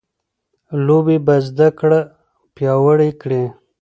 لوبې 0.85 1.17
به 1.25 1.35
زده 1.47 1.69
کړه 1.79 1.99
پیاوړې 2.55 3.09
کړي. 3.21 3.43